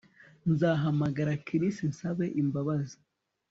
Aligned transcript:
Nzahamagara 0.51 1.33
Chris 1.45 1.75
nsabe 1.91 2.25
imbabazi 2.41 2.97